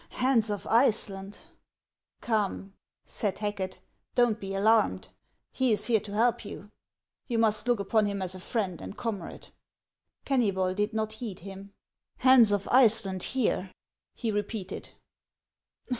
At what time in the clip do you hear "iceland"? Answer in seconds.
0.65-1.41, 12.69-13.21